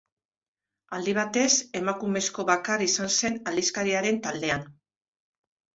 [0.99, 1.51] Aldi batez,
[1.81, 4.71] emakumezko bakar izan zen aldizkariaren taldean.